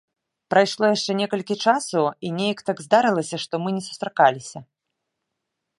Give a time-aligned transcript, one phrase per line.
[0.51, 4.59] Прайшло яшчэ некалькі часу, і нейк так здарылася, што мы не сустракаліся.